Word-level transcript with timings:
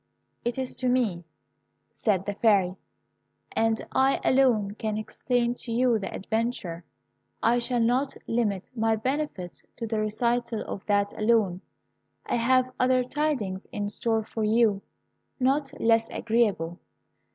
"It 0.43 0.57
is 0.57 0.75
to 0.77 0.89
me," 0.89 1.25
said 1.93 2.25
the 2.25 2.33
Fairy; 2.33 2.75
"and 3.51 3.85
I 3.91 4.19
alone 4.23 4.73
can 4.73 4.97
explain 4.97 5.53
to 5.53 5.71
you 5.71 5.99
the 5.99 6.11
adventure. 6.11 6.83
I 7.43 7.59
shall 7.59 7.79
not 7.79 8.17
limit 8.25 8.71
my 8.75 8.95
benefits 8.95 9.61
to 9.75 9.85
the 9.85 9.99
recital 9.99 10.61
of 10.61 10.83
that 10.87 11.13
alone. 11.21 11.61
I 12.25 12.37
have 12.37 12.71
other 12.79 13.03
tidings 13.03 13.67
in 13.71 13.89
store 13.89 14.23
for 14.23 14.43
you, 14.43 14.81
not 15.39 15.71
less 15.79 16.09
agreeable. 16.09 16.79